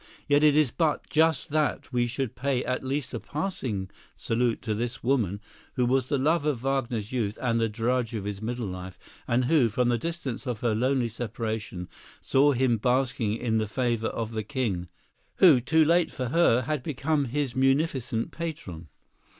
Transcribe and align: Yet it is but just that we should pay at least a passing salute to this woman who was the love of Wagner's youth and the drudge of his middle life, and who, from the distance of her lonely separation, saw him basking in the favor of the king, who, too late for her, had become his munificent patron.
Yet 0.27 0.43
it 0.43 0.57
is 0.57 0.71
but 0.71 1.07
just 1.11 1.49
that 1.49 1.93
we 1.93 2.07
should 2.07 2.35
pay 2.35 2.65
at 2.65 2.83
least 2.83 3.13
a 3.13 3.19
passing 3.19 3.87
salute 4.15 4.63
to 4.63 4.73
this 4.73 5.03
woman 5.03 5.39
who 5.75 5.85
was 5.85 6.09
the 6.09 6.17
love 6.17 6.43
of 6.43 6.63
Wagner's 6.63 7.11
youth 7.11 7.37
and 7.39 7.59
the 7.59 7.69
drudge 7.69 8.15
of 8.15 8.23
his 8.23 8.41
middle 8.41 8.65
life, 8.65 8.97
and 9.27 9.45
who, 9.45 9.69
from 9.69 9.89
the 9.89 9.99
distance 9.99 10.47
of 10.47 10.61
her 10.61 10.73
lonely 10.73 11.07
separation, 11.07 11.87
saw 12.19 12.51
him 12.53 12.77
basking 12.77 13.35
in 13.37 13.59
the 13.59 13.67
favor 13.67 14.07
of 14.07 14.31
the 14.31 14.43
king, 14.43 14.89
who, 15.35 15.59
too 15.61 15.85
late 15.85 16.09
for 16.09 16.29
her, 16.29 16.63
had 16.63 16.81
become 16.81 17.25
his 17.25 17.55
munificent 17.55 18.31
patron. 18.31 18.87